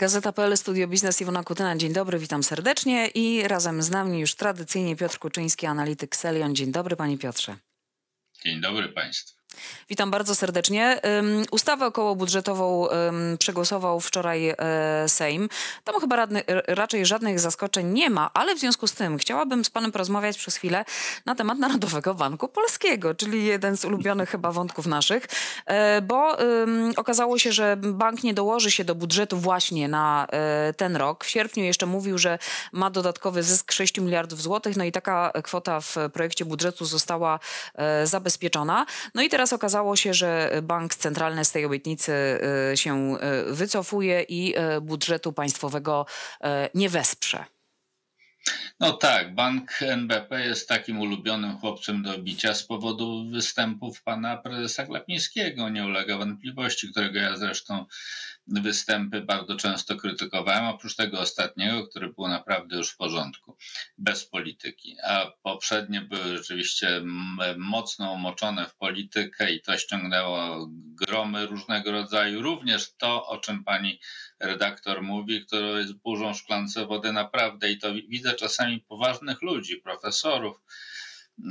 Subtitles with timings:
[0.00, 1.76] Gazeta.pl, Studio Biznes, Iwona Kutyna.
[1.76, 6.54] Dzień dobry, witam serdecznie i razem z nami już tradycyjnie Piotr Kuczyński, analityk Selion.
[6.54, 7.56] Dzień dobry panie Piotrze.
[8.44, 9.39] Dzień dobry państwu.
[9.88, 11.00] Witam bardzo serdecznie.
[11.50, 12.88] Ustawę okołobudżetową
[13.38, 15.48] przegłosował wczoraj e, Sejm.
[15.84, 19.70] Tam chyba radny, raczej żadnych zaskoczeń nie ma, ale w związku z tym chciałabym z
[19.70, 20.84] panem porozmawiać przez chwilę
[21.26, 25.26] na temat Narodowego Banku Polskiego, czyli jeden z ulubionych chyba wątków naszych,
[25.66, 26.36] e, bo
[26.96, 31.24] okazało się, że bank nie dołoży się do budżetu właśnie na e, ten rok.
[31.24, 32.38] W sierpniu jeszcze mówił, że
[32.72, 37.38] ma dodatkowy zysk 6 miliardów złotych, no i taka kwota w projekcie budżetu została
[38.04, 38.86] zabezpieczona.
[39.14, 42.12] No i teraz teraz okazało się, że bank centralny z tej obietnicy
[42.72, 43.16] y, się
[43.48, 46.06] y, wycofuje i y, budżetu państwowego
[46.74, 47.44] nie wesprze.
[48.80, 54.86] No tak, bank NBP jest takim ulubionym chłopcem do bicia z powodu występów pana prezesa
[54.86, 55.68] Glapińskiego.
[55.68, 57.86] Nie ulega wątpliwości, którego ja zresztą
[58.46, 63.56] występy bardzo często krytykowałem, oprócz tego ostatniego, który był naprawdę już w porządku,
[63.98, 64.96] bez polityki.
[65.04, 67.02] A poprzednie były rzeczywiście
[67.56, 72.42] mocno umoczone w politykę i to ściągnęło gromy różnego rodzaju.
[72.42, 74.00] Również to, o czym pani
[74.40, 80.60] redaktor mówi, które jest burzą szklance wody naprawdę i to widzę czasami poważnych ludzi, profesorów,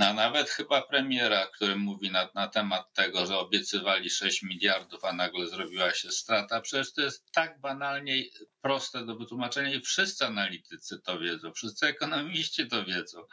[0.01, 5.13] a nawet chyba premiera, który mówi na, na temat tego, że obiecywali 6 miliardów, a
[5.13, 6.61] nagle zrobiła się strata.
[6.61, 8.23] Przecież to jest tak banalnie
[8.61, 13.23] proste do wytłumaczenia i wszyscy analitycy to wiedzą, wszyscy ekonomiści to wiedzą.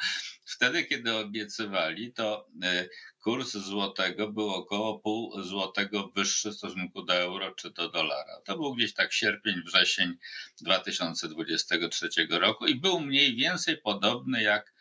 [0.45, 2.89] Wtedy, kiedy obiecywali, to e,
[3.23, 8.41] kurs złotego był około pół złotego wyższy w stosunku do euro czy do dolara.
[8.45, 10.15] To był gdzieś tak sierpień, wrzesień
[10.61, 14.76] 2023 roku i był mniej więcej podobny jak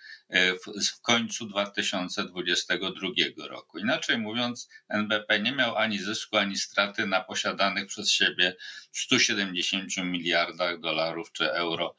[0.96, 3.80] w końcu 2022 roku.
[3.80, 8.56] Inaczej mówiąc, NBP nie miał ani zysku, ani straty na posiadanych przez siebie
[8.92, 11.96] 170 miliardach dolarów czy euro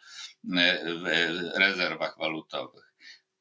[0.56, 1.04] e, w
[1.58, 2.95] rezerwach walutowych.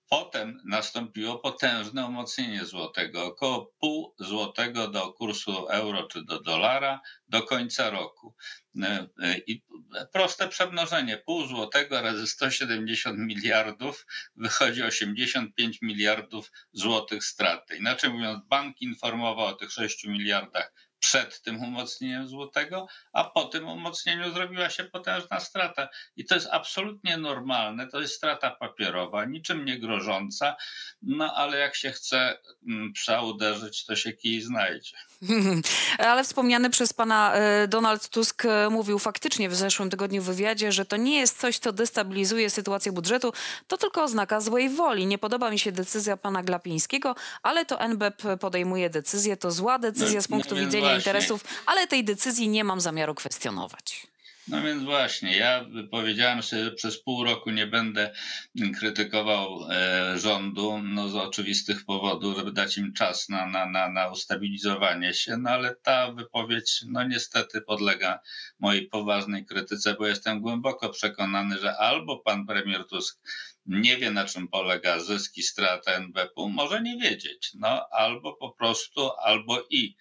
[0.10, 7.44] Potem nastąpiło potężne umocnienie złotego, około pół złotego do kursu euro czy do dolara do
[7.44, 8.36] końca roku.
[8.84, 9.64] E, e, I
[10.14, 14.06] proste przemnożenie, pół złotego razy 170 miliardów
[14.36, 17.78] wychodzi 85 miliardów złotych straty.
[17.78, 23.68] Inaczej mówiąc, bank informował o tych 6 miliardach przed tym umocnieniem złotego, a po tym
[23.68, 25.90] umocnieniu zrobiła się potężna strata.
[26.16, 30.56] I to jest absolutnie normalne, to jest strata papierowa, niczym nie grożąca,
[31.02, 34.98] no ale jak się chce mm, psa uderzyć, to się kij znajdzie.
[35.98, 40.72] Ale wspomniany przez pana e, Donald Tusk e, mówił faktycznie w zeszłym tygodniu w wywiadzie,
[40.72, 43.34] że to nie jest coś, co destabilizuje sytuację budżetu,
[43.68, 45.06] to tylko oznaka złej woli.
[45.06, 50.16] Nie podoba mi się decyzja pana Glapińskiego, ale to NBP podejmuje decyzję, to zła decyzja
[50.16, 50.56] no, z punktu
[50.90, 54.08] no interesów, ale tej decyzji nie mam zamiaru kwestionować.
[54.48, 58.12] No więc właśnie, ja powiedziałem sobie, że przez pół roku nie będę
[58.80, 64.08] krytykował e, rządu, no z oczywistych powodów, żeby dać im czas na, na, na, na
[64.08, 68.20] ustabilizowanie się, no ale ta wypowiedź, no niestety podlega
[68.60, 73.20] mojej poważnej krytyce, bo jestem głęboko przekonany, że albo pan premier Tusk
[73.66, 79.12] nie wie, na czym polega zyski strata NBP, może nie wiedzieć, no albo po prostu,
[79.24, 79.96] albo i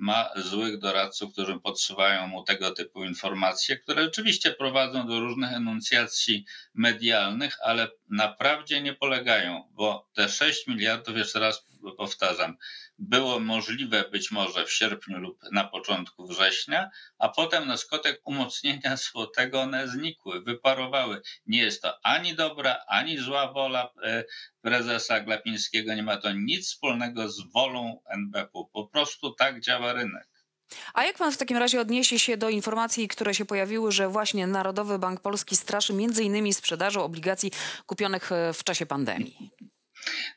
[0.00, 6.44] ma złych doradców, którzy podsuwają mu tego typu informacje, które oczywiście prowadzą do różnych enuncjacji
[6.74, 11.66] medialnych, ale naprawdę nie polegają, bo te 6 miliardów, jeszcze raz
[11.96, 12.56] powtarzam,
[13.00, 18.96] było możliwe być może w sierpniu lub na początku września, a potem na skutek umocnienia
[19.12, 21.22] złotego one znikły, wyparowały.
[21.46, 24.24] Nie jest to ani dobra, ani zła wola e,
[24.60, 28.50] prezesa Glapińskiego, nie ma to nic wspólnego z wolą NBP.
[28.72, 30.28] Po prostu tak działa rynek.
[30.94, 34.46] A jak pan w takim razie odniesie się do informacji, które się pojawiły, że właśnie
[34.46, 37.50] Narodowy Bank Polski straszy między innymi sprzedażą obligacji
[37.86, 39.50] kupionych e, w czasie pandemii?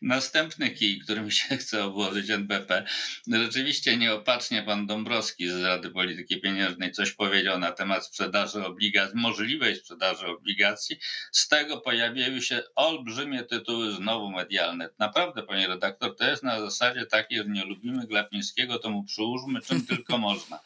[0.01, 2.85] Następny kij, którym się chce obłożyć NBP.
[3.27, 9.75] Rzeczywiście nieopatrznie pan Dąbrowski z Rady Polityki Pieniężnej coś powiedział na temat sprzedaży obligacji, możliwej
[9.75, 10.99] sprzedaży obligacji.
[11.31, 14.89] Z tego pojawiły się olbrzymie tytuły znowu medialne.
[14.99, 19.61] Naprawdę, panie redaktor, to jest na zasadzie takiej, że nie lubimy Glapińskiego, to mu przyłóżmy
[19.61, 20.59] czym tylko można.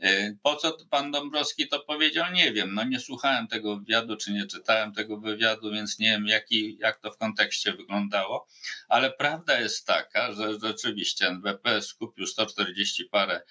[0.00, 2.74] E, po co pan Dąbrowski to powiedział, nie wiem.
[2.74, 7.00] No nie słuchałem tego wywiadu, czy nie czytałem tego wywiadu, więc nie wiem, jaki, jak
[7.00, 8.39] to w kontekście wyglądało.
[8.88, 13.42] Ale prawda jest taka, że rzeczywiście NBP skupił 140 parę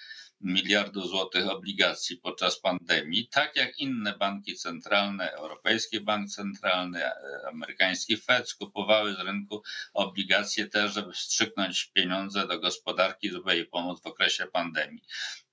[0.41, 7.01] miliardów złotych obligacji podczas pandemii, tak jak inne banki centralne, Europejski Bank Centralny,
[7.47, 9.63] amerykański Fed skupowały z rynku
[9.93, 15.03] obligacje też, żeby wstrzyknąć pieniądze do gospodarki, żeby jej pomóc w okresie pandemii.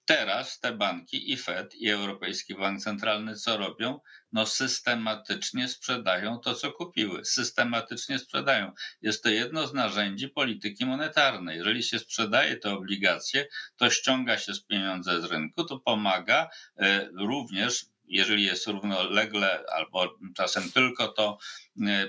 [0.06, 4.00] Teraz te banki i Fed i Europejski Bank Centralny co robią?
[4.32, 7.25] No systematycznie sprzedają to, co kupiły.
[7.25, 8.73] Systematycznie sprzedają.
[9.03, 11.56] Jest to jedno z narzędzi polityki monetarnej.
[11.58, 17.08] Jeżeli się sprzedaje te obligacje, to ściąga się z pieniądze z rynku, to pomaga e,
[17.14, 21.38] również jeżeli jest równolegle albo czasem tylko to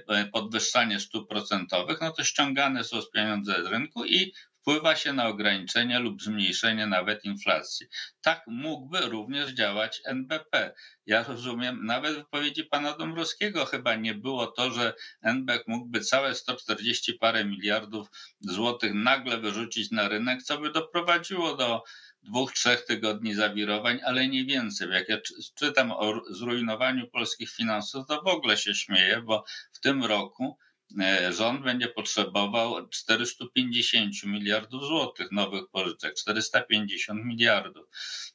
[0.10, 4.34] e, podwyższanie stóp procentowych, no to ściągane są z pieniądze z rynku i
[4.68, 7.88] wpływa się na ograniczenie lub zmniejszenie nawet inflacji.
[8.22, 10.74] Tak mógłby również działać NBP.
[11.06, 16.36] Ja rozumiem, nawet w wypowiedzi pana Dąbrowskiego chyba nie było to, że NBP mógłby całe
[16.36, 18.08] 140 parę miliardów
[18.40, 21.84] złotych nagle wyrzucić na rynek, co by doprowadziło do
[22.24, 24.90] dwóch, trzech tygodni zawirowań, ale nie więcej.
[24.90, 25.18] Jak ja
[25.56, 30.58] czytam o zrujnowaniu polskich finansów, to w ogóle się śmieję, bo w tym roku
[31.30, 37.86] rząd będzie potrzebował 450 miliardów złotych nowych pożyczek, 450 miliardów.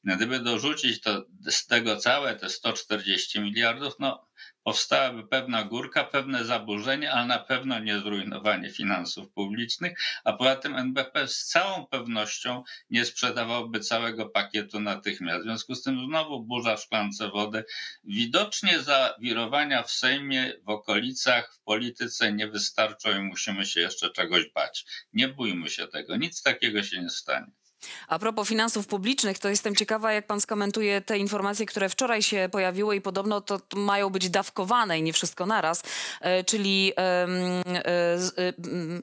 [0.04, 4.26] Gdyby dorzucić to, z tego całe te 140 miliardów, no
[4.62, 10.76] powstałaby pewna górka, pewne zaburzenie, ale na pewno nie zrujnowanie finansów publicznych, a poza tym
[10.76, 15.40] NBP z całą pewnością nie sprzedawałby całego pakietu natychmiast.
[15.40, 17.64] W związku z tym znowu burza w szklance wody.
[18.04, 24.52] Widocznie zawirowania w Sejmie, w okolicach, w polityce nie wystarczą i musimy się jeszcze czegoś
[24.54, 24.84] bać.
[25.12, 27.61] Nie bójmy się tego, nic takiego się nie stanie.
[28.08, 32.48] A propos finansów publicznych, to jestem ciekawa, jak pan skomentuje te informacje, które wczoraj się
[32.52, 35.82] pojawiły i podobno to mają być dawkowane i nie wszystko naraz,
[36.20, 38.52] e, czyli e, e,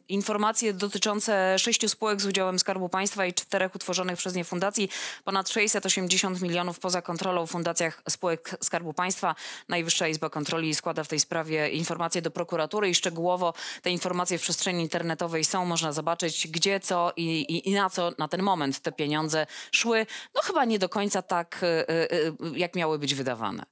[0.10, 4.90] informacje dotyczące sześciu spółek z udziałem Skarbu Państwa i czterech utworzonych przez nie fundacji,
[5.24, 9.36] ponad 680 milionów poza kontrolą w fundacjach spółek Skarbu Państwa.
[9.70, 14.42] Najwyższa Izba Kontroli składa w tej sprawie informacje do prokuratury i szczegółowo te informacje w
[14.42, 18.69] przestrzeni internetowej są, można zobaczyć gdzie, co i, i, i na co na ten moment
[18.80, 20.06] te pieniądze szły,
[20.36, 22.18] no chyba nie do końca tak, e, e, e,
[22.56, 23.64] jak miały być wydawane.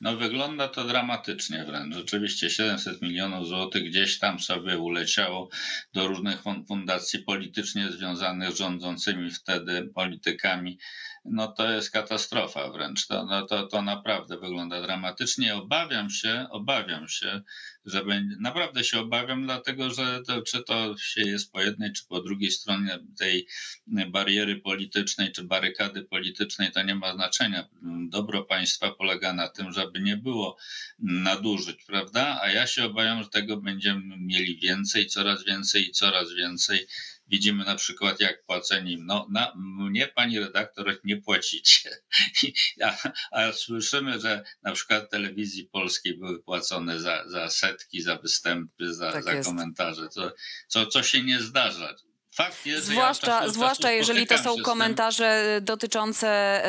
[0.00, 1.94] No wygląda to dramatycznie wręcz.
[1.94, 5.48] Rzeczywiście 700 milionów złotych gdzieś tam sobie uleciało
[5.92, 10.78] do różnych fundacji politycznie związanych rządzącymi wtedy politykami.
[11.24, 13.06] No to jest katastrofa wręcz.
[13.06, 15.54] To, no to, to naprawdę wygląda dramatycznie.
[15.54, 17.40] Obawiam się, obawiam się,
[17.84, 22.06] że będzie, naprawdę się obawiam, dlatego że to, czy to się jest po jednej, czy
[22.06, 23.46] po drugiej stronie tej
[23.86, 27.68] bariery politycznej, czy barykady politycznej, to nie ma znaczenia.
[28.08, 30.56] Dobro państwa polega na tym, żeby nie było
[30.98, 32.40] nadużyć, prawda?
[32.42, 36.86] A ja się obawiam, że tego będziemy mieli więcej, coraz więcej i coraz więcej
[37.30, 41.90] Widzimy na przykład, jak płaceni, no na mnie pani redaktor nie płacicie.
[42.84, 42.96] A,
[43.30, 49.12] a słyszymy, że na przykład telewizji polskiej były płacone za, za setki, za występy, za,
[49.12, 50.32] tak za komentarze, co,
[50.68, 51.94] co, co się nie zdarza.
[52.34, 56.62] Fakt jest, zwłaszcza, ja zwłaszcza jeżeli to są komentarze dotyczące,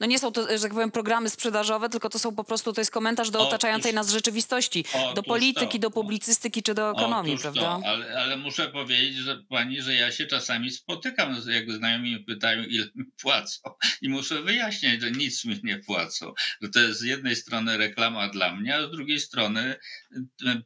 [0.00, 2.80] no nie są to, że tak powiem, programy sprzedażowe, tylko to są po prostu, to
[2.80, 4.84] jest komentarz do otaczającej nas rzeczywistości,
[5.14, 5.82] do polityki, to.
[5.82, 7.80] do publicystyki czy do ekonomii, prawda?
[7.84, 12.62] Ale, ale, muszę powiedzieć, że pani, że ja się czasami spotykam, jak znajomi mnie pytają,
[12.62, 13.60] ile mi płacą.
[14.02, 16.32] I muszę wyjaśniać, że nic mi nie płacą,
[16.62, 19.76] że to jest z jednej strony reklama dla mnie, a z drugiej strony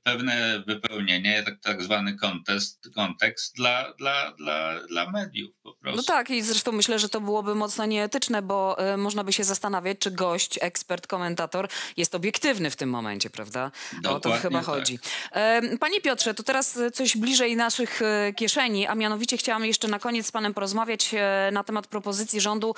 [0.02, 5.96] pewne wypełnienie, tak, tak zwany kontekst, kontekst dla, dla dla, dla, mediów po prostu.
[5.96, 9.44] No tak i zresztą myślę, że to byłoby mocno nieetyczne, bo y, można by się
[9.44, 13.70] zastanawiać, czy gość, ekspert, komentator jest obiektywny w tym momencie, prawda?
[13.92, 14.66] Dokładnie o to chyba tak.
[14.66, 14.99] chodzi.
[15.80, 20.26] Panie Piotrze, to teraz coś bliżej naszych y, kieszeni, a mianowicie chciałam jeszcze na koniec
[20.26, 22.75] z panem porozmawiać y, na temat propozycji rządu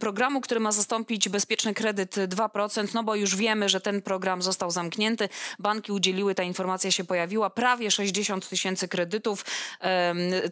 [0.00, 4.70] programu, który ma zastąpić bezpieczny kredyt 2%, no bo już wiemy, że ten program został
[4.70, 5.28] zamknięty.
[5.58, 9.44] Banki udzieliły, ta informacja się pojawiła, prawie 60 tysięcy kredytów.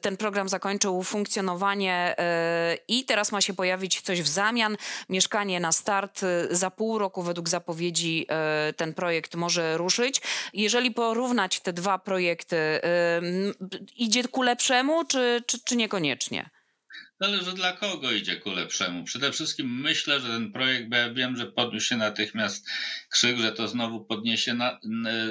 [0.03, 4.77] Ten program zakończył funkcjonowanie e, i teraz ma się pojawić coś w zamian.
[5.09, 10.21] Mieszkanie na start e, za pół roku według zapowiedzi e, ten projekt może ruszyć.
[10.53, 12.81] Jeżeli porównać te dwa projekty,
[13.97, 16.51] idzie ku lepszemu czy, czy, czy niekoniecznie?
[17.23, 19.05] Zależy dla kogo idzie ku lepszemu.
[19.05, 22.71] Przede wszystkim myślę, że ten projekt, bo ja wiem, że podniósł się natychmiast
[23.09, 24.79] krzyk, że to znowu podniesie na,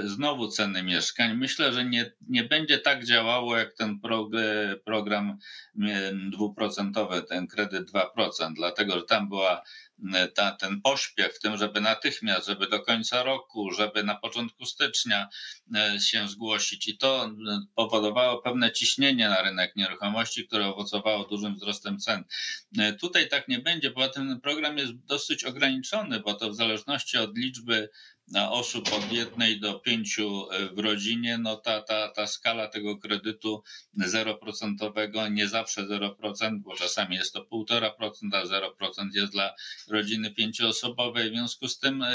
[0.03, 1.37] znowu ceny mieszkań.
[1.37, 3.99] Myślę, że nie, nie będzie tak działało jak ten
[4.85, 5.37] program
[6.31, 9.61] dwuprocentowy, ten kredyt 2%, dlatego że tam była
[10.35, 15.29] ta, ten pośpiech w tym, żeby natychmiast, żeby do końca roku, żeby na początku stycznia
[15.75, 16.87] e, się zgłosić.
[16.87, 17.29] I to e,
[17.75, 22.23] powodowało pewne ciśnienie na rynek nieruchomości, które owocowało dużym wzrostem cen.
[22.77, 27.17] E, tutaj tak nie będzie, tym ten program jest dosyć ograniczony, bo to w zależności
[27.17, 27.89] od liczby
[28.35, 35.27] osób od jednej do pięciu w rodzinie, no ta, ta, ta skala tego kredytu zeroprocentowego
[35.27, 37.89] nie zawsze 0%, bo czasami jest to 1,5%,
[38.33, 39.53] a 0% jest dla
[39.87, 41.29] rodziny pięcioosobowej.
[41.29, 42.05] W związku z tym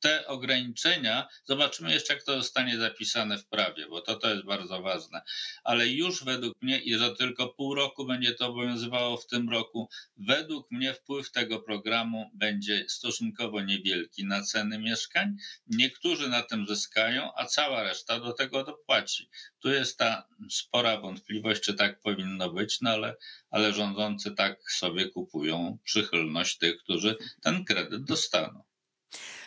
[0.00, 4.82] te ograniczenia, zobaczymy jeszcze, jak to zostanie zapisane w prawie, bo to, to jest bardzo
[4.82, 5.22] ważne.
[5.64, 9.88] Ale już według mnie, i że tylko pół roku będzie to obowiązywało w tym roku,
[10.16, 15.36] według mnie wpływ tego programu będzie stosunkowo niewielki na ceny mieszkań.
[15.66, 19.28] Niektórzy na tym zyskają, a cała reszta do tego dopłaci.
[19.60, 23.16] Tu jest ta spora wątpliwość, czy tak powinno być, no ale,
[23.50, 28.64] ale rządzący tak sobie kupują przychylność tych, którzy ten kredyt dostaną.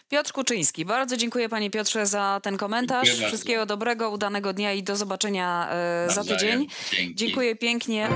[0.09, 3.07] Piotr Kuczyński, bardzo dziękuję panie Piotrze za ten komentarz.
[3.07, 3.73] Dziękuję Wszystkiego bardzo.
[3.75, 6.67] dobrego, udanego dnia i do zobaczenia e, za tydzień.
[6.91, 7.15] Dzięki.
[7.15, 8.09] Dziękuję pięknie.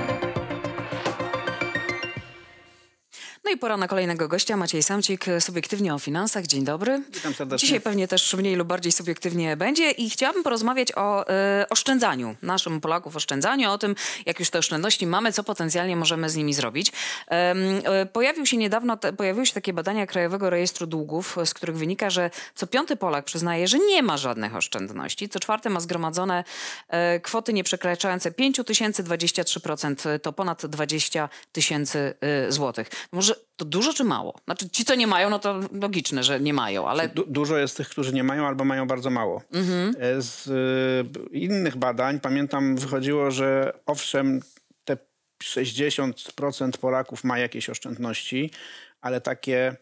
[3.54, 6.46] I pora na kolejnego gościa, Maciej Samcik, subiektywnie o finansach.
[6.46, 7.04] Dzień dobry.
[7.14, 7.68] Witam serdecznie.
[7.68, 12.82] Dzisiaj pewnie też mniej lub bardziej subiektywnie będzie i chciałabym porozmawiać o e, oszczędzaniu, naszym
[12.82, 13.96] Polaków oszczędzaniu, o tym,
[14.26, 16.92] jak już te oszczędności mamy, co potencjalnie możemy z nimi zrobić.
[17.28, 21.78] Em, e, pojawił się niedawno, te, pojawiły się takie badania Krajowego Rejestru Długów, z których
[21.78, 25.30] wynika, że co piąty Polak przyznaje, że nie ma żadnych oszczędności.
[25.30, 26.44] Co czwarty ma zgromadzone
[26.88, 32.90] e, kwoty nie przekraczające 5 tysięcy, 23% to ponad 20 tysięcy e, złotych.
[33.12, 34.40] Może to dużo czy mało?
[34.46, 37.78] Znaczy ci, co nie mają, no to logiczne, że nie mają, ale Du- dużo jest
[37.78, 39.42] tych, którzy nie mają albo mają bardzo mało.
[40.00, 44.40] E, Z y, innych badań pamiętam wychodziło, że owszem,
[44.86, 44.98] te
[45.44, 48.52] 60% Polaków ma jakieś oszczędności,
[49.02, 49.76] ale takie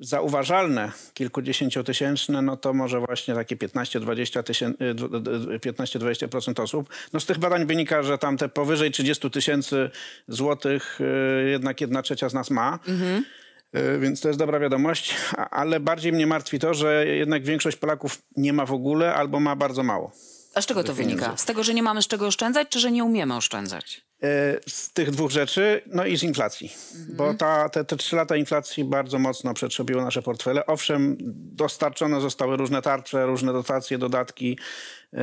[0.00, 6.88] zauważalne, kilkudziesięciotysięczne, no to może właśnie takie 15-20%, tysięcy, 15-20% osób.
[7.12, 9.90] No z tych badań wynika, że tam te powyżej 30 tysięcy
[10.28, 12.78] złotych y, jednak jedna trzecia z nas ma.
[13.74, 15.14] Y, Więc to jest dobra wiadomość,
[15.50, 19.56] ale bardziej mnie martwi to, że jednak większość Polaków nie ma w ogóle albo ma
[19.56, 20.12] bardzo mało.
[20.54, 21.36] A z czego to wynika?
[21.36, 24.07] Z tego, że nie mamy z czego oszczędzać, czy że nie umiemy oszczędzać?
[24.22, 26.72] E, Z tych dwóch rzeczy, no i z inflacji.
[27.08, 30.66] Bo ta, te, te trzy lata inflacji bardzo mocno przetrzebiły nasze portfele.
[30.66, 31.16] Owszem,
[31.54, 34.58] dostarczone zostały różne tarcze, różne dotacje, dodatki,
[35.14, 35.18] e,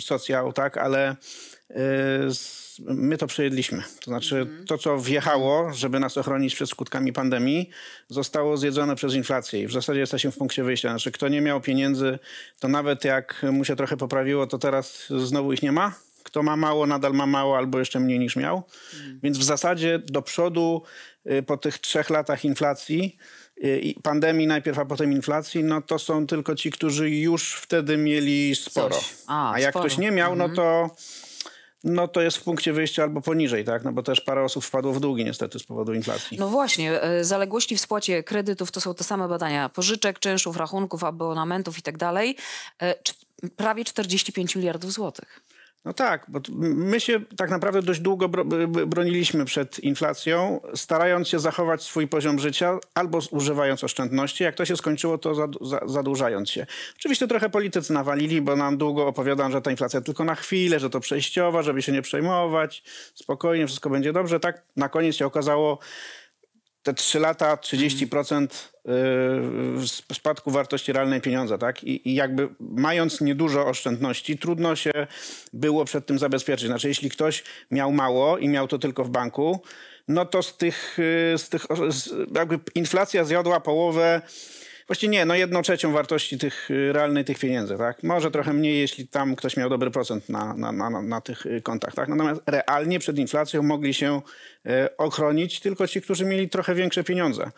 [0.00, 1.16] socjał, tak, ale
[2.28, 3.82] z, my to przejedliśmy.
[4.00, 7.70] To znaczy to, co wjechało, żeby nas ochronić przed skutkami pandemii,
[8.08, 10.88] zostało zjedzone przez inflację i w zasadzie jesteśmy w punkcie wyjścia.
[10.88, 12.18] Znaczy kto nie miał pieniędzy,
[12.58, 15.92] to nawet jak mu się trochę poprawiło, to teraz znowu ich nie ma.
[16.22, 18.62] Kto ma mało, nadal ma mało albo jeszcze mniej niż miał.
[19.22, 20.82] Więc w zasadzie do przodu
[21.30, 23.16] y, po tych trzech latach inflacji
[23.64, 27.96] y, i pandemii najpierw, a potem inflacji, no to są tylko ci, którzy już wtedy
[27.96, 29.00] mieli sporo.
[29.26, 29.84] A, A, jak sporo.
[29.84, 30.90] ktoś nie miał, no to
[31.84, 33.84] no to jest w punkcie wyjścia albo poniżej, tak?
[33.84, 36.38] No bo też parę osób wpadło w długi niestety z powodu inflacji.
[36.38, 41.04] No właśnie, e, zaległości w spłacie kredytów to są te same badania pożyczek, czynszów, rachunków,
[41.04, 42.36] abonamentów i tak dalej.
[42.82, 42.94] E,
[43.56, 45.40] Prawie 45 miliardów złotych.
[45.84, 48.28] No tak, bo my się tak naprawdę dość długo
[48.86, 54.44] broniliśmy przed inflacją, starając się zachować swój poziom życia albo zużywając oszczędności.
[54.44, 56.66] Jak to się skończyło, to zad, za, zadłużając się.
[56.96, 60.90] Oczywiście trochę politycy nawalili, bo nam długo opowiadano, że ta inflacja tylko na chwilę, że
[60.90, 62.82] to przejściowa, żeby się nie przejmować,
[63.14, 64.40] spokojnie, wszystko będzie dobrze.
[64.40, 65.78] Tak na koniec się okazało,
[66.82, 68.46] te 3 lata 30%
[68.84, 71.84] yy, spadku wartości realnej pieniądza, tak?
[71.84, 74.90] I, I jakby mając niedużo oszczędności, trudno się
[75.52, 76.66] było przed tym zabezpieczyć.
[76.66, 79.62] Znaczy, jeśli ktoś miał mało i miał to tylko w banku,
[80.08, 80.98] no to z tych,
[81.32, 81.66] yy, z tych
[82.34, 84.22] jakby inflacja zjadła połowę
[84.90, 88.02] Właściwie nie, no jedną trzecią wartości tych y, realnej tych pieniędzy, tak?
[88.02, 91.62] Może trochę mniej, jeśli tam ktoś miał dobry procent na, na, na, na- tych y,
[91.62, 92.08] kontach, tak?
[92.08, 94.22] Natomiast realnie przed inflacją mogli się
[94.66, 97.50] e, ochronić tylko ci, którzy mieli trochę większe pieniądze.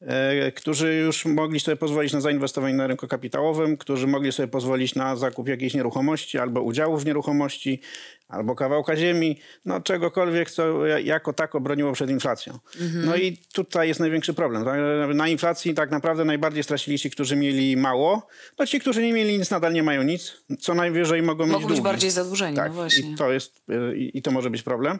[0.00, 4.94] E, którzy już mogli sobie pozwolić na zainwestowanie na rynku kapitałowym, którzy mogli sobie pozwolić
[4.94, 7.80] na zakup jakiejś nieruchomości albo udziałów w nieruchomości,
[8.28, 12.58] albo kawałka ziemi, no czegokolwiek, co ja- jako tako broniło przed inflacją.
[13.04, 14.64] No i tutaj jest największy problem.
[14.64, 14.78] Tak?
[15.14, 18.26] Na inflacji tak naprawdę najbardziej stracili ci, którzy mieli mało,
[18.58, 21.66] no ci, którzy nie mieli nic, nadal nie mają nic, co najwyżej mogą mieć Mogą
[21.68, 21.90] być długi.
[21.90, 23.10] bardziej zadłużeni, Tak, no właśnie.
[23.10, 23.62] i to jest,
[23.96, 24.98] i, i to może być problem.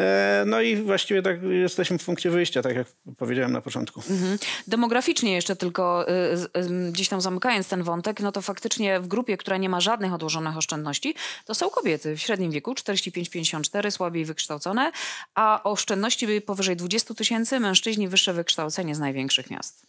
[0.00, 2.86] E, No i właściwie tak jesteśmy w punkcie wyjścia, tak jak
[3.18, 4.02] powiedziałem na początku.
[4.10, 4.38] Mhm.
[4.66, 9.56] Demograficznie jeszcze tylko y, gdzieś tam zamykając ten wątek, no to faktycznie w grupie, która
[9.56, 11.14] nie ma żadnych odłożonych oszczędności,
[11.44, 14.92] to są kobiety w średnim wieku 45-54, słabiej wykształcone,
[15.34, 19.86] a oszczędności powyżej 20 tysięcy, mężczyźni wyższe wykształcenie z największych miast.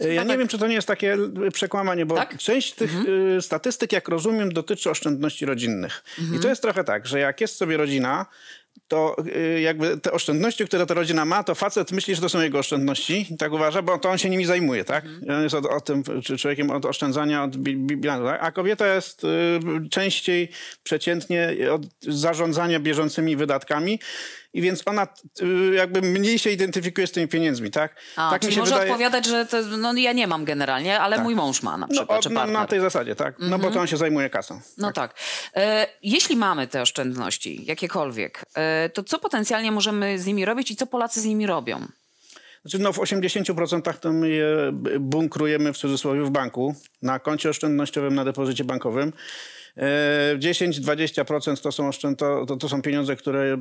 [0.00, 0.38] E, Ja No nie tak.
[0.38, 1.16] wiem, czy to nie jest takie
[1.52, 2.38] przekłamanie, bo Tak?
[2.38, 2.92] część tych
[3.38, 6.04] y, statystyk, jak rozumiem, dotyczy oszczędności rodzinnych.
[6.18, 6.38] Mhm.
[6.38, 8.26] I to jest trochę tak, że jak jest sobie rodzina,
[8.88, 12.40] to y, jakby te oszczędności, które ta rodzina ma, to facet myśli, że to są
[12.40, 15.04] jego oszczędności, tak uważa, bo to on się nimi zajmuje, tak?
[15.28, 18.42] On jest od, o tym czy człowiekiem od oszczędzania, od bi- bi- bilansu, tak?
[18.42, 19.28] a kobieta jest y,
[19.90, 20.48] częściej
[20.82, 23.98] przeciętnie od zarządzania bieżącymi wydatkami
[24.54, 25.06] i więc ona
[25.42, 27.96] y, jakby mniej się identyfikuje z tymi pieniędzmi, tak?
[28.16, 31.62] A, tak czyli może odpowiadać, że to, no, ja nie mam generalnie, ale mój mąż
[31.62, 32.60] ma na No, przykład, od, czy na, partner.
[32.60, 33.34] na tej zasadzie, tak?
[33.38, 34.60] No bo to on się zajmuje kasą.
[34.78, 35.14] No tak.
[35.56, 40.76] E, jeśli mamy te oszczędności, jakiekolwiek, e, to co potencjalnie możemy z nimi robić i
[40.76, 41.86] co Polacy z nimi robią?
[42.62, 44.48] Znaczy, no w 80% to my je
[45.00, 49.12] bunkrujemy w cudzysłowie w banku, na koncie oszczędnościowym, na depozycie bankowym.
[49.76, 51.90] E, 10-20% to są,
[52.46, 53.58] to, to, są pieniądze, które,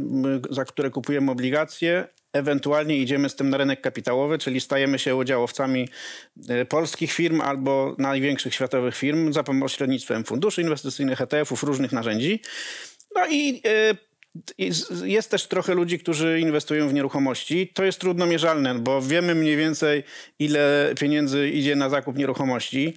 [0.50, 2.08] za które kupujemy obligacje.
[2.34, 5.89] Ewentualnie idziemy z tym na rynek kapitałowy, czyli stajemy się udziałowcami
[6.50, 12.41] e, polskich firm albo największych światowych firm za pośrednictwem funduszy inwestycyjnych, ETF-ów, różnych narzędzi.
[13.15, 14.12] No i e,
[15.04, 17.68] Jest też trochę ludzi, którzy inwestują w nieruchomości.
[17.74, 20.04] To jest trudno mierzalne, bo wiemy mniej więcej,
[20.40, 22.94] ile pieniędzy idzie na zakup nieruchomości.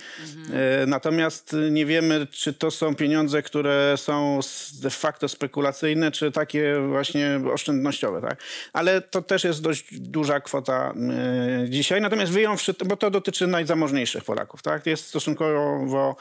[0.53, 4.41] E, Natomiast nie wiemy, czy to są pieniądze, które są
[4.83, 8.21] de facto spekulacyjne, czy takie właśnie oszczędnościowe.
[8.21, 8.43] Tak?
[8.73, 10.95] Ale to też jest dość duża kwota
[11.65, 12.01] e, dzisiaj.
[12.01, 14.63] Natomiast wyjąwszy, bo to dotyczy najzamożniejszych Polaków.
[14.63, 14.87] Tak?
[14.87, 16.17] Jest stosunkowo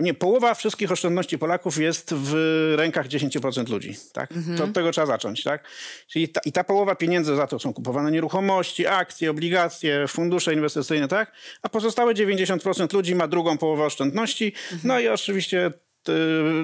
[0.00, 2.34] nie, połowa wszystkich oszczędności Polaków jest w
[2.76, 3.94] rękach 10% ludzi.
[4.12, 4.34] Tak?
[4.56, 5.42] To od tego trzeba zacząć.
[5.42, 5.64] Tak?
[6.06, 11.08] Czyli ta, I ta połowa pieniędzy za to są kupowane nieruchomości, akcje, obligacje, fundusze inwestycyjne,
[11.08, 11.32] tak?
[11.62, 14.52] a pozostałe 90% ludzi ma drugą połowę oszczędności.
[14.84, 15.70] No i oczywiście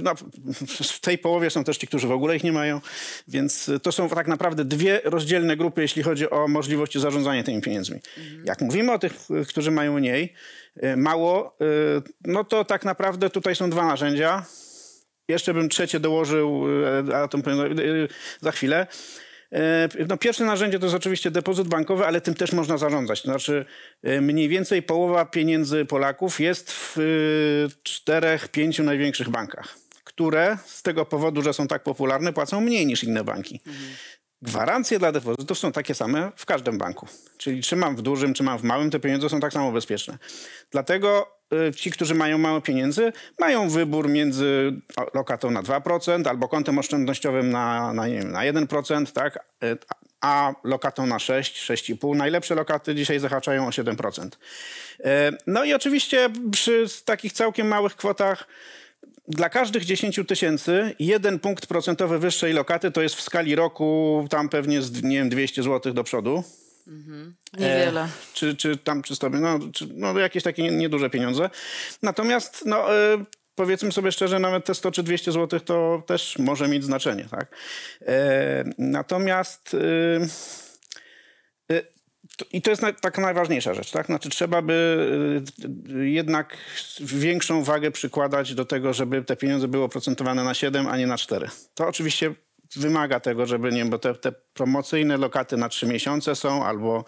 [0.02, 0.14] no,
[0.82, 2.80] w tej połowie są też ci, którzy w ogóle ich nie mają,
[3.28, 8.00] więc to są tak naprawdę dwie rozdzielne grupy, jeśli chodzi o możliwości zarządzania tymi pieniędzmi.
[8.44, 10.34] Jak mówimy o tych, y, którzy mają mniej,
[10.84, 11.56] y, mało,
[11.98, 14.44] y, no to tak naprawdę tutaj są dwa narzędzia.
[15.28, 16.64] Jeszcze bym trzecie dołożył,
[17.08, 18.08] y, a to y,
[18.40, 18.86] za chwilę.
[19.52, 23.22] E, No, pierwsze narzędzie to jest oczywiście depozyt bankowy, ale tym też można zarządzać.
[23.22, 23.64] To znaczy,
[24.02, 30.82] e, mniej więcej połowa pieniędzy Polaków jest w y, czterech, pięciu największych bankach, które z
[30.82, 33.60] tego powodu, że są tak popularne, płacą mniej niż inne banki.
[34.42, 37.06] Gwarancje dla depozytów są takie same w każdym banku.
[37.38, 40.18] Czyli czy mam w dużym, czy mam w małym, te pieniądze są tak samo bezpieczne.
[40.70, 41.28] Dlatego
[41.68, 44.72] y, ci, którzy mają mało pieniędzy, mają wybór między
[45.14, 49.38] lokatą na 2% albo kontem oszczędnościowym na, na, nie wiem, na 1%, tak?
[49.64, 49.78] Y,
[50.20, 52.16] a lokatą na 6, 6,5.
[52.16, 54.26] Najlepsze lokaty dzisiaj zahaczają o 7%.
[54.26, 55.06] Y,
[55.46, 58.46] No i oczywiście przy takich całkiem małych kwotach
[59.28, 64.48] dla każdych 10 tysięcy jeden punkt procentowy wyższej lokaty to jest w skali roku tam
[64.48, 66.44] pewnie z nie wiem, 200 zł do przodu.
[67.58, 68.00] Niewiele.
[68.02, 71.50] E, czy, czy tam czy sobie, no, czy, no jakieś takie nie- nieduże pieniądze.
[72.02, 76.68] Natomiast no, e, powiedzmy sobie szczerze, nawet te 100 czy 200 zł to też może
[76.68, 77.24] mieć znaczenie.
[77.30, 77.54] Tak?
[78.06, 80.67] E, natomiast to-
[82.52, 84.06] I to jest taka najważniejsza rzecz, tak?
[84.06, 85.42] Znaczy trzeba by
[85.90, 86.56] y, jednak
[87.00, 91.18] większą wagę przykładać do tego, żeby te pieniądze były oprocentowane na 7, a nie na
[91.18, 91.48] 4.
[91.74, 92.34] To oczywiście
[92.76, 97.04] wymaga tego, żeby, nie wiem, bo te, te promocyjne lokaty na 3 miesiące są, albo,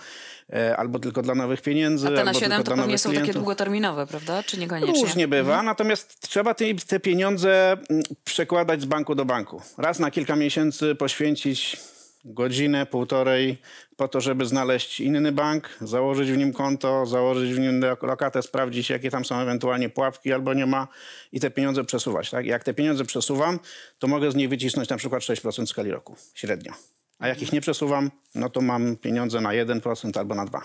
[0.53, 3.09] e, albo tylko dla nowych pieniędzy, A te na albo 7 tylko to pewnie są
[3.09, 3.43] takie klientów.
[3.43, 4.43] długoterminowe, prawda?
[4.43, 5.03] Czy niekoniecznie?
[5.03, 9.62] Różnie bywa, natomiast trzeba te, te pieniądze mm, przekładać z banku do banku.
[9.79, 11.77] Raz na kilka miesięcy poświęcić
[12.24, 13.59] godzinę, półtorej
[13.96, 18.42] po to, żeby znaleźć inny bank, założyć w nim konto, założyć w nim lok- lokatę,
[18.42, 20.88] sprawdzić, jakie tam są ewentualnie pułapki albo nie ma
[21.33, 22.30] i te pieniądze przesuwać.
[22.30, 22.46] Tak?
[22.46, 23.59] Jak te pieniądze przesuwam,
[23.98, 26.72] to mogę z nich wycisnąć na przykład 6% w skali roku średnio.
[27.18, 30.61] A jak ich nie przesuwam, no to mam pieniądze na 1% albo na 2%.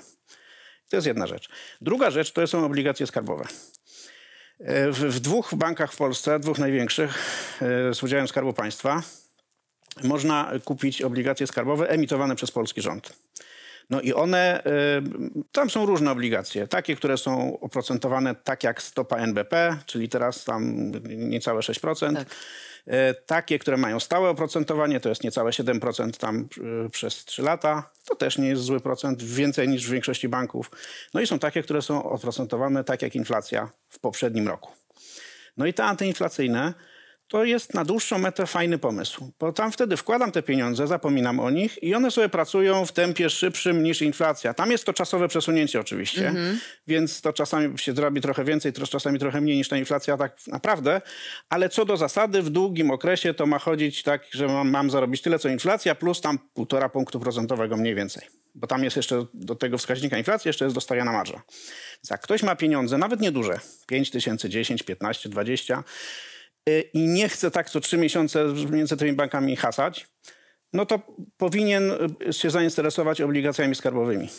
[0.89, 1.49] To jest jedna rzecz.
[1.81, 3.45] Druga rzecz to są obligacje skarbowe.
[4.59, 7.09] E, W, w dwóch bankach w Polsce, dwóch największych
[7.61, 9.01] e, z udziałem Skarbu Państwa,
[10.03, 13.13] można kupić obligacje skarbowe emitowane przez polski rząd.
[13.89, 15.01] No i one, e,
[15.51, 16.67] tam są różne obligacje.
[16.67, 22.15] Takie, które są oprocentowane tak jak stopa NBP, czyli teraz tam niecałe 6%.
[22.15, 22.27] Tak.
[22.87, 26.47] E, Takie, które mają stałe oprocentowanie, to jest niecałe 7% tam
[26.85, 27.89] e, przez 3 lata.
[28.05, 30.71] To też nie jest zły procent, więcej niż w większości banków.
[31.13, 34.71] No i są takie, które są oprocentowane tak jak inflacja w poprzednim roku.
[35.57, 36.73] No i te antyinflacyjne
[37.27, 41.49] to jest na dłuższą metę fajny pomysł, bo tam wtedy wkładam te pieniądze, zapominam o
[41.49, 44.53] nich i one sobie pracują w tempie szybszym niż inflacja.
[44.53, 46.33] Tam jest to czasowe przesunięcie oczywiście,
[46.87, 51.01] więc to czasami się zrobi trochę więcej, czasami trochę mniej niż ta inflacja tak naprawdę,
[51.49, 55.21] ale co do zasady w długim okresie to ma chodzić tak, że mam, mam zarobić
[55.21, 58.23] tyle co inflacja plus tam półtora punktu procentowego mniej więcej.
[58.55, 61.41] Bo tam jest jeszcze do tego wskaźnika inflacji, jeszcze jest dostawiana marża.
[61.97, 66.34] Więc jak ktoś ma pieniądze, nawet nieduże, 5 tysięcy, 10, 15, 20, y,
[66.93, 70.07] i nie chce tak co trzy miesiące między tymi bankami hasać,
[70.73, 70.99] no to
[71.37, 71.91] powinien
[72.29, 74.29] y, się zainteresować obligacjami skarbowymi.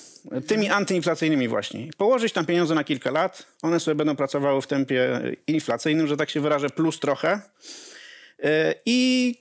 [0.46, 1.88] Tymi antyinflacyjnymi właśnie.
[1.96, 6.30] Położyć tam pieniądze na kilka lat, one sobie będą pracowały w tempie inflacyjnym, że tak
[6.30, 7.40] się wyrażę, plus trochę.
[8.44, 9.34] Y, I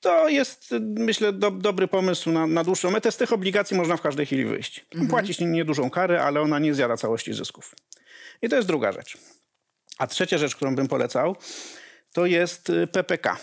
[0.00, 3.12] to jest, myślę, do, dobry pomysł na, na, dłuższą metę.
[3.12, 4.86] Z tych obligacji można w każdej chwili wyjść.
[4.92, 5.10] Mhm.
[5.10, 7.74] Płacić niedużą karę, ale ona nie zjada całości zysków.
[8.42, 9.18] I to jest druga rzecz.
[9.98, 11.36] A trzecia rzecz, którą bym polecał,
[12.12, 13.36] to jest PPK.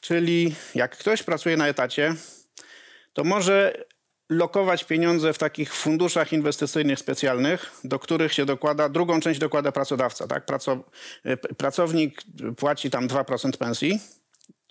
[0.00, 2.14] Czyli jak ktoś pracuje na etacie,
[3.12, 3.84] to może
[4.28, 10.26] lokować pieniądze w takich funduszach inwestycyjnych specjalnych, do których się dokłada, drugą część dokłada pracodawca.
[10.26, 10.46] Tak?
[11.56, 12.22] pracownik
[12.56, 14.00] płaci tam 2% pensji,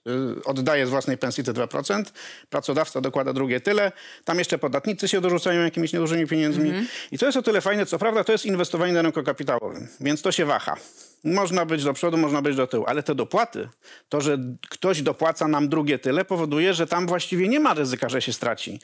[0.07, 2.03] Y, oddaje z własnej pensji te 2%,
[2.49, 3.91] pracodawca dokłada drugie tyle,
[4.25, 6.69] tam jeszcze podatnicy się dorzucają jakimiś niedużymi pieniędzmi.
[6.69, 6.87] Mm -hmm.
[7.11, 10.21] I to jest o tyle fajne, co prawda to jest inwestowanie na rynku kapitałowym, więc
[10.21, 10.75] to się waha.
[11.23, 13.69] Można być do przodu, można być do tyłu, ale te dopłaty,
[14.09, 14.37] to, że
[14.69, 18.79] ktoś dopłaca nam drugie tyle, powoduje, że tam właściwie nie ma ryzyka, że się straci.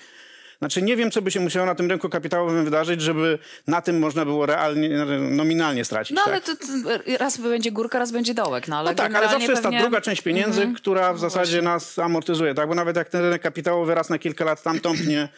[0.59, 3.99] Znaczy nie wiem, co by się musiało na tym rynku kapitałowym wydarzyć, żeby na tym
[3.99, 6.15] można było realnie, nominalnie stracić.
[6.15, 6.57] No ale tak?
[6.59, 8.67] to, to raz będzie górka, raz będzie dołek.
[8.67, 10.77] No, ale no tak, ale zawsze jest ta druga część pieniędzy, mm -hmm.
[10.77, 12.53] która w zasadzie no nas amortyzuje.
[12.53, 12.69] Tak?
[12.69, 15.29] Bo nawet jak ten rynek kapitałowy raz na kilka lat tam tąpnie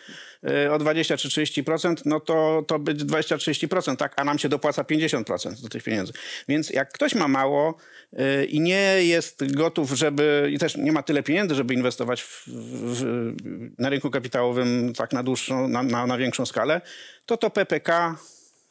[0.72, 4.14] o 20 czy 30%, no to, to być 20-30%, tak?
[4.16, 6.14] A nam się dopłaca 50% do tych pieniędzy.
[6.48, 7.78] Więc jak ktoś ma mało
[8.14, 12.44] yy, i nie jest gotów, żeby, i też nie ma tyle pieniędzy, żeby inwestować w,
[12.48, 13.34] w,
[13.78, 16.82] na rynku kapitałowym tak na dłuższą, na, na, na większą skalę,
[17.26, 18.16] to to PPK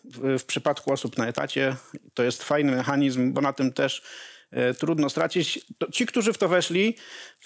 [0.04, 1.76] w, w przypadku osób na etacie
[2.14, 4.35] to jest fajny mechanizm, bo na tym też E,
[4.78, 5.66] trudno stracić.
[5.92, 6.96] Ci, którzy w to weszli,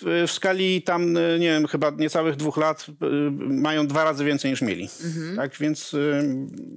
[0.02, 3.06] w, skali tam, e, nie wiem, chyba niecałych dwóch lat e,
[3.40, 4.88] mają dwa razy więcej niż mieli.
[5.04, 5.36] Mhm.
[5.36, 5.96] Tak, więc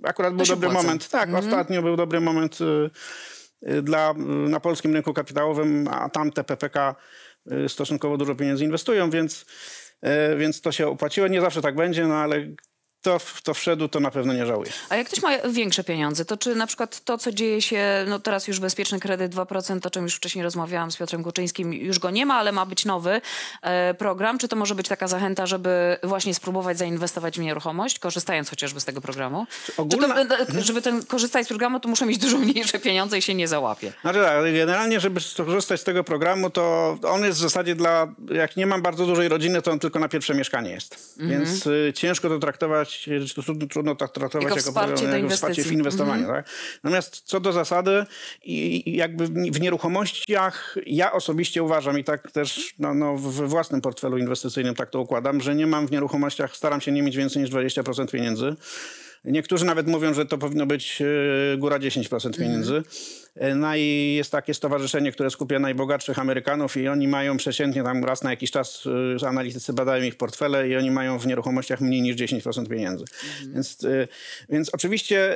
[0.03, 1.09] akurat był dobry moment.
[1.09, 1.45] Tak, mhm.
[1.45, 2.57] ostatnio był dobry moment
[3.81, 4.13] dla,
[4.47, 6.95] na polskim rynku kapitałowym, a tam te PPK
[7.67, 9.45] stosunkowo dużo pieniędzy inwestują, więc,
[10.37, 11.27] więc to się opłaciło.
[11.27, 12.47] Nie zawsze tak będzie, no ale
[13.03, 14.71] to, to wszedł, to na pewno nie żałuje.
[14.89, 18.19] A jak ktoś ma większe pieniądze, to czy na przykład to, co dzieje się, no
[18.19, 22.09] teraz już bezpieczny kredyt 2%, o czym już wcześniej rozmawiałam z Piotrem Kuczyńskim, już go
[22.09, 23.21] nie ma, ale ma być nowy
[23.61, 24.37] e, program.
[24.37, 28.85] Czy to może być taka zachęta, żeby właśnie spróbować zainwestować w nieruchomość, korzystając chociażby z
[28.85, 29.45] tego programu?
[29.77, 30.25] Ogólna...
[30.25, 33.47] to, żeby ten, korzystać z programu, to muszę mieć dużo mniejsze pieniądze i się nie
[33.47, 33.93] załapie.
[34.01, 38.57] Znaczy tak, generalnie, żeby skorzystać z tego programu, to on jest w zasadzie dla, jak
[38.57, 41.15] nie mam bardzo dużej rodziny, to on tylko na pierwsze mieszkanie jest.
[41.19, 41.29] Mhm.
[41.29, 45.63] Więc y, ciężko to traktować traktować, to trudno, tak traktować jako, jako wsparcie, jako wsparcie
[45.63, 46.23] w inwestowaniu.
[46.23, 46.43] Mm -hmm.
[46.43, 46.49] tak?
[46.83, 48.05] Natomiast co do zasady,
[48.43, 54.17] i jakby w nieruchomościach ja osobiście uważam i tak też no, no, we własnym portfelu
[54.17, 57.51] inwestycyjnym tak to układam, że nie mam w nieruchomościach, staram się nie mieć więcej niż
[57.51, 58.55] 20% pieniędzy.
[59.25, 62.83] Niektórzy nawet mówią, że to powinno być e, góra 10% pieniędzy.
[63.35, 63.59] Mm.
[63.59, 68.23] No i jest takie stowarzyszenie, które skupia najbogatszych Amerykanów i oni mają przeciętnie tam raz
[68.23, 68.83] na jakiś czas
[69.23, 73.05] e, analitycy badają ich portfele i oni mają w nieruchomościach mniej niż 10% pieniędzy.
[73.41, 73.53] Mm.
[73.53, 73.77] Więc,
[74.49, 75.35] więc oczywiście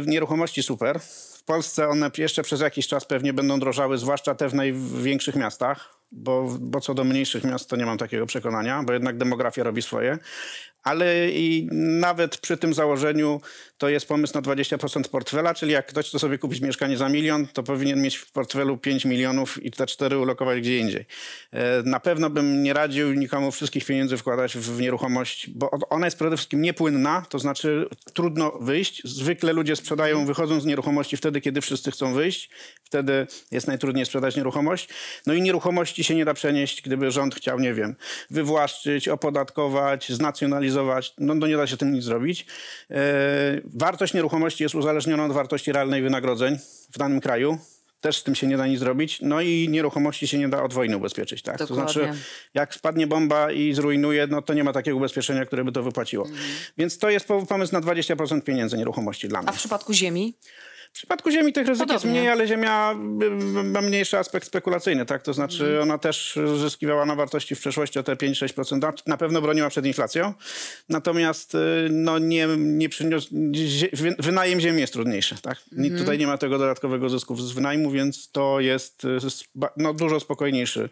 [0.00, 1.00] w nieruchomości super.
[1.00, 5.95] W Polsce one jeszcze przez jakiś czas pewnie będą drożały, zwłaszcza te w największych miastach,
[6.12, 9.82] bo, bo co do mniejszych miast to nie mam takiego przekonania, bo jednak demografia robi
[9.82, 10.18] swoje
[10.86, 13.40] ale i nawet przy tym założeniu
[13.78, 17.46] to jest pomysł na 20% portfela, czyli jak ktoś chce sobie kupić mieszkanie za milion,
[17.46, 21.04] to powinien mieć w portfelu 5 milionów i te 4 ulokować gdzie indziej.
[21.52, 26.16] E, na pewno bym nie radził nikomu wszystkich pieniędzy wkładać w nieruchomość, bo ona jest
[26.16, 29.02] przede wszystkim niepłynna, to znaczy trudno wyjść.
[29.04, 32.50] Zwykle ludzie sprzedają, wychodzą z nieruchomości wtedy, kiedy wszyscy chcą wyjść.
[32.84, 34.88] Wtedy jest najtrudniej sprzedać nieruchomość.
[35.26, 35.42] No i
[35.96, 37.96] nieruchomości się nie da przenieść, gdyby rząd chciał, nie wiem,
[38.30, 41.14] wywłaszczyć, opodatkować, znacjonalizować.
[41.18, 42.46] No, no nie da się tym nic zrobić.
[42.90, 46.58] E, wartość nieruchomości jest uzależniona od wartości realnej wynagrodzeń
[46.92, 47.58] w danym kraju.
[48.00, 49.20] Też z tym się nie da nic zrobić.
[49.22, 51.42] No i nieruchomości się nie da od wojny ubezpieczyć.
[51.42, 51.58] Tak?
[51.58, 52.12] To znaczy,
[52.54, 56.24] jak spadnie bomba i zrujnuje, no to nie ma takiego ubezpieczenia, które by to wypłaciło.
[56.24, 56.44] Mhm.
[56.78, 59.48] Więc to jest pomysł na 20% pieniędzy nieruchomości dla mnie.
[59.48, 60.34] A w przypadku ziemi?
[60.96, 62.94] W przypadku ziemi tych ryzyk jest mniej, ale ziemia
[63.64, 65.22] ma mniejszy aspekt spekulacyjny, tak?
[65.22, 65.82] To znaczy mm.
[65.82, 68.92] ona też zyskiwała na wartości w przeszłości o te 5-6%.
[69.06, 70.34] Na pewno broniła przed inflacją.
[70.88, 71.58] Natomiast y,
[71.90, 73.28] no, nie, nie przyniósł,
[74.18, 75.58] wynajem ziemi jest trudniejszy, tak?
[75.72, 75.98] Mm.
[75.98, 79.18] Tutaj nie ma tego dodatkowego zysku z wynajmu, więc to jest y,
[79.76, 80.88] no, dużo spokojniejszy,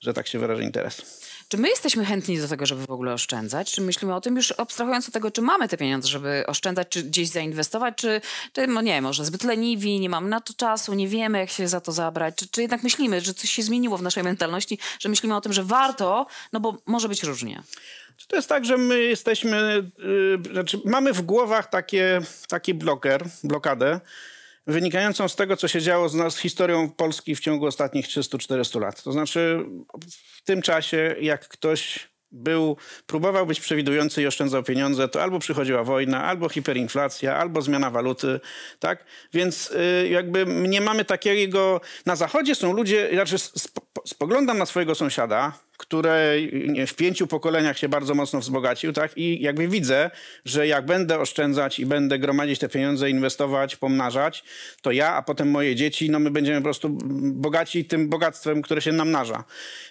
[0.00, 1.24] że tak się wyrażę, interes.
[1.48, 3.72] Czy my jesteśmy chętni do tego, żeby w ogóle oszczędzać?
[3.72, 7.02] Czy myślimy o tym już abstrahując od tego, czy mamy te pieniądze, żeby oszczędzać, czy
[7.02, 8.20] gdzieś zainwestować, czy,
[8.52, 11.68] czy no nie może zbyt leniwi, nie mamy na to czasu, nie wiemy, jak się
[11.68, 15.08] za to zabrać, czy, czy jednak myślimy, że coś się zmieniło w naszej mentalności, że
[15.08, 17.62] myślimy o tym, że warto, no bo może być różnie.
[18.16, 23.24] Czy to jest tak, że my jesteśmy, yy, znaczy mamy w głowach takie, taki bloker,
[23.44, 24.00] blokadę,
[24.66, 29.02] wynikającą z tego, co się działo z, z historią Polski w ciągu ostatnich 300-400 lat.
[29.02, 29.64] To znaczy,
[30.10, 35.84] w tym czasie, jak ktoś był, próbował być przewidujący i oszczędzał pieniądze, to albo przychodziła
[35.84, 38.40] wojna, albo hiperinflacja, albo zmiana waluty,
[38.78, 39.04] tak?
[39.32, 41.80] Więc y, jakby nie mamy takiego...
[42.06, 46.36] Na Zachodzie są ludzie, znaczy sp spoglądam na swojego sąsiada, które
[46.86, 49.18] w pięciu pokoleniach się bardzo mocno wzbogacił, tak?
[49.18, 50.10] I jakby widzę,
[50.44, 54.44] że jak będę oszczędzać i będę gromadzić te pieniądze, inwestować, pomnażać,
[54.82, 56.88] to ja, a potem moje dzieci, no my będziemy po prostu
[57.32, 59.44] bogaci tym bogactwem, które się namnaża.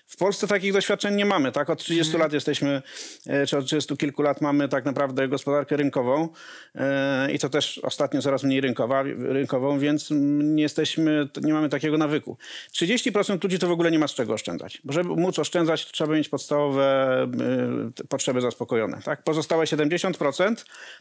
[0.08, 1.70] W Polsce takich doświadczeń nie mamy, tak?
[1.70, 2.26] Od 30 hmm.
[2.26, 2.82] lat jesteśmy,
[3.28, 6.30] e, czy od 30 kilku lat mamy tak naprawdę gospodarkę rynkową
[6.76, 10.08] e, i to też ostatnio coraz mniej rynkowa, rynkową, więc
[10.42, 12.38] nie jesteśmy, nie mamy takiego nawyku.
[12.72, 14.82] 30% ludzi to w ogóle nie ma z czego oszczędzać.
[14.84, 17.28] Bo żeby móc oszczędzać, to trzeba mieć podstawowe
[18.00, 19.24] y, potrzeby zaspokojone, tak?
[19.24, 20.56] Pozostałe 70%,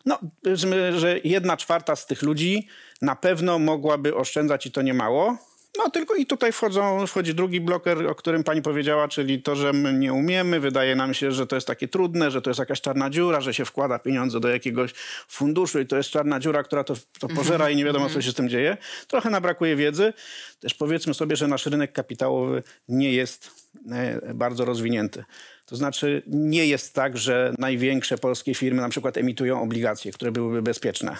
[0.06, 2.68] no powiedzmy, że jedna czwarta z tych ludzi
[3.02, 5.36] na pewno mogłaby oszczędzać i to nie mało,
[5.78, 9.72] no tylko i tutaj wchodzą, wchodzi drugi bloker, o którym pani powiedziała, czyli to, że
[9.72, 10.60] my nie umiemy.
[10.60, 13.54] Wydaje nam się, że to jest takie trudne, że to jest jakaś czarna dziura, że
[13.54, 14.94] się wkłada pieniądze do jakiegoś
[15.28, 18.30] funduszu i to jest czarna dziura, która to, to pożera i nie wiadomo, co się
[18.30, 18.76] z tym dzieje.
[19.08, 20.12] Trochę nabrakuje wiedzy.
[20.60, 23.50] Też powiedzmy sobie, że nasz rynek kapitałowy nie jest
[23.92, 25.24] e, bardzo rozwinięty.
[25.72, 30.62] To znaczy nie jest tak, że największe polskie firmy na przykład emitują obligacje, które byłyby
[30.62, 31.16] bezpieczne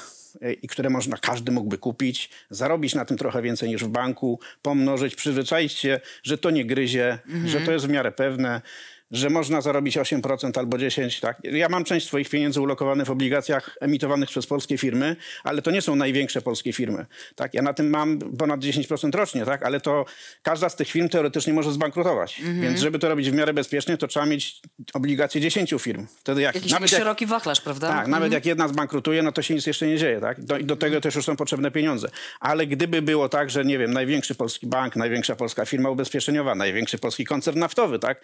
[0.62, 5.14] i które można, każdy mógłby kupić, zarobić na tym trochę więcej niż w banku, pomnożyć,
[5.14, 7.48] przyzwyczaić się, że to nie gryzie, mhm.
[7.48, 8.60] że to jest w miarę pewne,
[9.12, 11.20] że można zarobić 8% albo 10%.
[11.20, 11.38] Tak?
[11.44, 15.82] Ja mam część swoich pieniędzy ulokowanych w obligacjach emitowanych przez polskie firmy, ale to nie
[15.82, 17.06] są największe polskie firmy.
[17.34, 17.54] Tak?
[17.54, 19.62] Ja na tym mam ponad 10% rocznie, tak?
[19.62, 20.04] ale to
[20.42, 22.40] każda z tych firm teoretycznie może zbankrutować.
[22.40, 22.60] Mhm.
[22.60, 24.60] Więc żeby to robić w miarę bezpiecznie, to trzeba mieć
[24.94, 26.06] obligacje 10 firm.
[26.18, 27.86] Wtedy jak, Jakiś nawet szeroki wachlarz, prawda?
[27.86, 28.10] Tak, mhm.
[28.10, 30.20] nawet jak jedna zbankrutuje, no to się nic jeszcze nie dzieje.
[30.20, 30.44] Tak?
[30.44, 32.08] Do, do tego też już są potrzebne pieniądze.
[32.40, 36.98] Ale gdyby było tak, że nie wiem, największy polski bank, największa polska firma ubezpieczeniowa, największy
[36.98, 38.20] polski koncern naftowy, tak?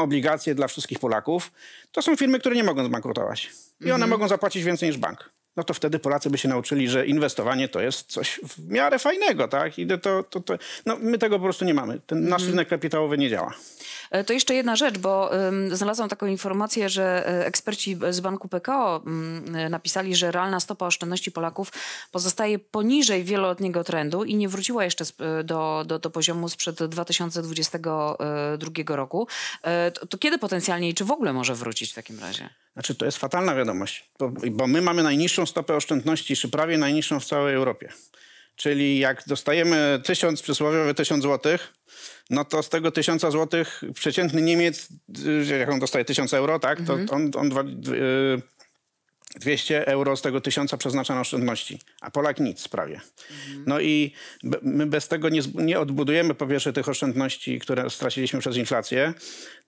[0.00, 1.52] Obligacje dla wszystkich Polaków,
[1.92, 3.50] to są firmy, które nie mogą zbankrutować.
[3.80, 4.10] I one mhm.
[4.10, 5.30] mogą zapłacić więcej niż bank.
[5.56, 9.48] No to wtedy Polacy by się nauczyli, że inwestowanie to jest coś w miarę fajnego,
[9.48, 9.78] tak?
[9.78, 12.00] I to, to, to, no my tego po prostu nie mamy.
[12.06, 12.50] Ten nasz mhm.
[12.50, 13.54] rynek kapitałowy nie działa.
[14.10, 18.48] E, to jeszcze jedna rzecz, bo um, znalazłam taką informację, że e, eksperci z banku
[18.48, 21.72] PKO um, napisali, że realna stopa oszczędności Polaków
[22.12, 25.04] pozostaje poniżej wieloletniego trendu i nie wróciła jeszcze
[25.44, 29.28] do, do, do poziomu sprzed 2022 roku.
[29.94, 32.48] To, to kiedy potencjalnie i czy w ogóle może wrócić w takim razie?
[32.76, 37.20] Znaczy, to jest fatalna wiadomość, bo, bo my mamy najniższą stopę oszczędności, czy prawie najniższą
[37.20, 37.92] w całej Europie.
[38.56, 41.72] Czyli jak dostajemy tysiąc, przysłowiowy tysiąc złotych,
[42.30, 44.88] no to z tego tysiąca złotych przeciętny Niemiec,
[45.50, 47.08] y, jak on dostaje tysiąc euro, tak, to mhm.
[47.10, 47.62] on, on dwa,
[49.40, 53.00] 200 euro z tego tysiąca przeznacza na oszczędności, a Polak nic prawie.
[53.30, 53.64] Mhm.
[53.66, 54.12] No i
[54.62, 59.14] my bez tego nie, nie, odbudujemy po pierwsze tych oszczędności, które straciliśmy przez inflację,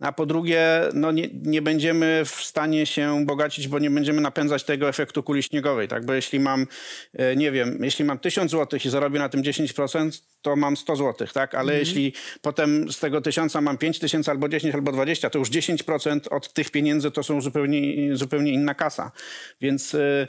[0.01, 4.65] a po drugie no nie, nie będziemy w stanie się bogacić, bo nie będziemy napędzać
[4.65, 6.07] tego efektu kuli śniegowej, tak?
[6.07, 6.67] Bo jeśli mam,
[7.15, 10.97] e, nie wiem, jeśli mam 1000 zł i zarobię na tym 10%, to mam 100
[10.97, 11.55] zł, tak?
[11.55, 11.79] Ale mhm.
[11.79, 16.53] jeśli potem z tego tysiąca mam 5000 albo 10 albo 20, to już 10% od
[16.53, 19.13] tych pieniędzy to są zupełnie, zupełnie inna kasa.
[19.61, 20.27] Więc y,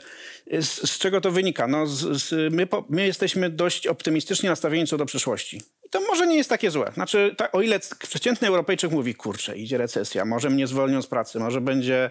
[0.60, 1.66] z, z czego to wynika?
[1.66, 5.62] No, z, z, my, po, my jesteśmy dość optymistycznie nastawieni co do przyszłości.
[5.86, 6.90] I to może nie jest takie złe.
[6.94, 11.38] Znaczy, ta, o ile przeciętny Europejczyk mówi, kurczę, idzie recesja, może mnie zwolnią z pracy,
[11.38, 12.10] może będzie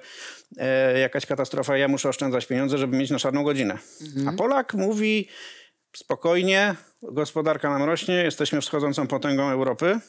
[0.57, 3.77] e, jakaś katastrofa, ja muszę oszczędzać pieniądze, żeby mieć na czarną godzinę.
[4.01, 4.27] Mhm.
[4.27, 5.27] A Polak mówi
[5.95, 9.99] spokojnie, gospodarka nam rośnie, jesteśmy wschodzącą potęgą Europy.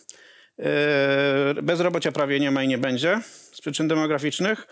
[0.58, 3.20] E, bezrobocia prawie nie ma i nie będzie
[3.52, 4.66] z przyczyn demograficznych.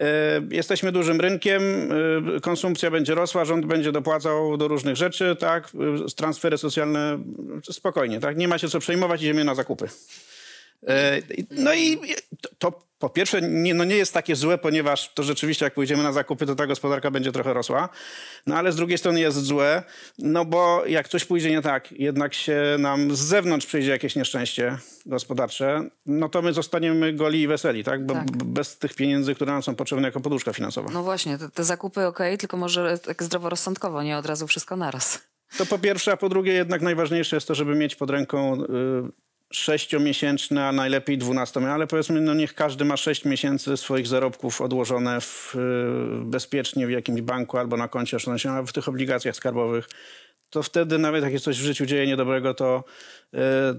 [0.00, 1.62] E, jesteśmy dużym rynkiem,
[2.36, 5.68] e, konsumpcja będzie rosła, rząd będzie dopłacał do różnych rzeczy, tak?
[6.04, 7.18] E, transfery socjalne
[7.70, 8.36] spokojnie, tak?
[8.36, 9.88] Nie ma się co przejmować, idziemy na zakupy.
[11.50, 11.98] No i
[12.58, 16.12] to po pierwsze nie, no nie jest takie złe, ponieważ to rzeczywiście jak pójdziemy na
[16.12, 17.88] zakupy, to ta gospodarka będzie trochę rosła.
[18.46, 19.82] No ale z drugiej strony jest złe,
[20.18, 24.78] no bo jak coś pójdzie nie tak, jednak się nam z zewnątrz przyjdzie jakieś nieszczęście
[25.06, 28.06] gospodarcze, no to my zostaniemy goli i weseli, tak?
[28.06, 28.44] Bo tak.
[28.44, 30.90] bez tych pieniędzy, które nam są potrzebne jako poduszka finansowa.
[30.92, 35.22] No właśnie, te, te zakupy ok, tylko może tak zdroworozsądkowo, nie od razu wszystko naraz.
[35.58, 38.56] To po pierwsze, a po drugie jednak najważniejsze jest to, żeby mieć pod ręką...
[38.56, 44.60] Yy, sześciomiesięczne, a najlepiej dwunastomiesięczne, ale powiedzmy, no niech każdy ma sześć miesięcy swoich zarobków
[44.60, 45.56] odłożone w,
[46.24, 49.88] bezpiecznie w jakimś banku albo na koncie oszczędnościowym, albo w tych obligacjach skarbowych.
[50.50, 52.84] to wtedy nawet jak jest coś w życiu dzieje niedobrego, to,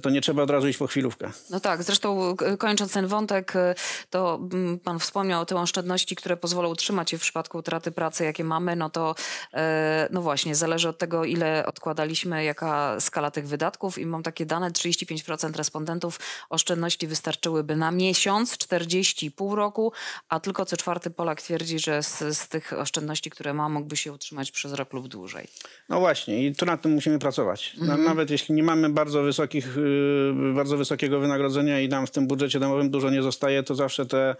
[0.01, 1.31] to nie trzeba od razu iść po chwilówkę.
[1.49, 3.75] No tak, zresztą kończąc ten wątek, y,
[4.09, 8.23] to mm, pan wspomniał o te oszczędności, które pozwolą utrzymać się w przypadku utraty pracy,
[8.23, 9.15] jakie mamy, no to
[9.53, 14.45] e, no właśnie, zależy od tego, ile odkładaliśmy, jaka skala tych wydatków i mam takie
[14.45, 19.93] dane, 35% respondentów oszczędności wystarczyłyby na miesiąc, 40 pół roku,
[20.29, 24.13] a tylko co czwarty Polak twierdzi, że z, z tych oszczędności, które ma, mógłby się
[24.13, 25.47] utrzymać przez rok lub dłużej.
[25.89, 27.75] No właśnie, i tu nad tym musimy pracować.
[27.77, 32.27] Na, nawet jeśli nie mamy bardzo, wysokich, y, bardzo wysokiego wynagrodzenia i nam w tym
[32.27, 34.35] budżecie domowym dużo nie zostaje, to zawsze te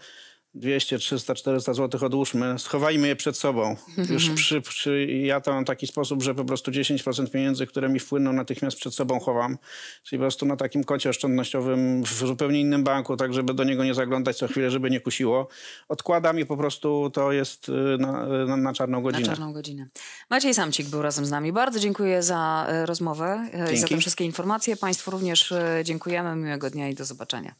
[0.54, 3.76] 200, 300, 400 zł odłóżmy, schowajmy je przed sobą.
[4.10, 8.00] Już przy, przy, ja to mam taki sposób, że po prostu 10% pieniędzy, które mi
[8.00, 9.58] wpłyną, natychmiast przed sobą chowam.
[10.02, 13.84] Czyli po prostu na takim koncie oszczędnościowym w zupełnie innym banku, tak żeby do niego
[13.84, 15.48] nie zaglądać co chwilę, żeby nie kusiło.
[15.88, 19.26] Odkładam i po prostu to jest y, na, na, na czarną Na godzinę.
[19.26, 19.88] czarną godzinę.
[20.30, 21.52] Maciej Samcik był razem z nami.
[21.52, 23.94] Bardzo dziękuję za e, rozmowę e, i za Dzięki.
[23.94, 24.76] te wszystkie informacje.
[24.76, 26.36] Państwu również dziękujemy.
[26.36, 27.54] Miłego dnia i do zobaczenia.